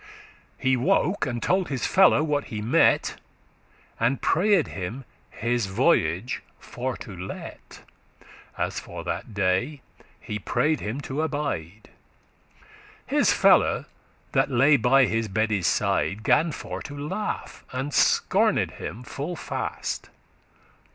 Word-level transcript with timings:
He 0.57 0.75
woke, 0.75 1.27
and 1.27 1.43
told 1.43 1.69
his 1.69 1.85
follow 1.85 2.23
what 2.23 2.45
he 2.45 2.59
mette, 2.59 3.17
And 3.99 4.19
prayed 4.19 4.69
him 4.69 5.05
his 5.29 5.67
voyage 5.67 6.41
for 6.57 6.97
to 6.97 7.15
let;* 7.15 7.53
*delay 7.69 7.83
As 8.57 8.79
for 8.79 9.03
that 9.03 9.35
day, 9.35 9.81
he 10.19 10.39
pray'd 10.39 10.79
him 10.79 11.01
to 11.01 11.21
abide. 11.21 11.91
His 13.05 13.31
fellow, 13.31 13.85
that 14.31 14.49
lay 14.49 14.75
by 14.75 15.05
his 15.05 15.27
bedde's 15.27 15.67
side, 15.67 16.23
Gan 16.23 16.51
for 16.51 16.81
to 16.81 16.97
laugh, 16.97 17.63
and 17.71 17.93
scorned 17.93 18.71
him 18.71 19.03
full 19.03 19.35
fast. 19.35 20.09